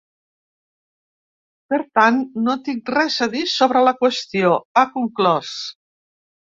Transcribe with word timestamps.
Per 1.75 1.79
tant, 1.99 2.17
‘no 2.47 2.57
tinc 2.69 2.91
res 2.97 3.21
a 3.29 3.31
dir 3.37 3.45
sobre 3.55 3.87
la 3.89 3.97
qüestió’, 4.03 4.59
ha 4.83 4.89
conclòs. 4.99 5.57